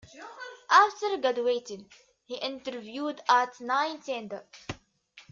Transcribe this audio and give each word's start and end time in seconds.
After 0.71 1.15
graduating, 1.17 1.87
he 2.25 2.35
interviewed 2.37 3.21
at 3.29 3.53
Nintendo. 3.57 4.43